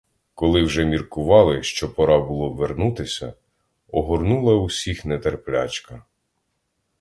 Коли 0.33 0.63
вже 0.63 0.85
міркували, 0.85 1.63
що 1.63 1.93
пора 1.93 2.19
було 2.19 2.49
вернутися, 2.49 3.33
огорнула 3.91 4.55
усіх 4.55 5.05
нетерплячка. 5.05 6.05